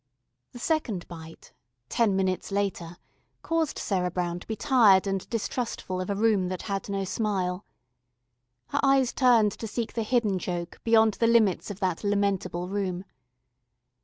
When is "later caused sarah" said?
2.51-4.09